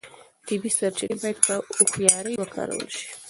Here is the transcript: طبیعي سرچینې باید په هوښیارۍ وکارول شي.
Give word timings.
طبیعي 0.47 0.71
سرچینې 0.77 1.15
باید 1.21 1.37
په 1.45 1.53
هوښیارۍ 1.75 2.33
وکارول 2.37 2.85
شي. 2.95 3.05